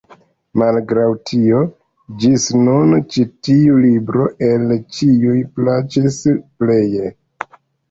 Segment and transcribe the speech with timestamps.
[0.59, 1.59] Malgraŭ tio,
[2.23, 6.21] ĝis nun ĉi tiu libro el ĉiuj plaĉis
[6.65, 7.17] pleje.